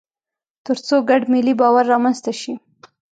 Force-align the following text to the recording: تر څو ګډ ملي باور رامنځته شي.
تر 0.65 0.77
څو 0.87 0.95
ګډ 1.09 1.21
ملي 1.33 1.53
باور 1.59 1.85
رامنځته 1.93 2.31
شي. 2.41 2.53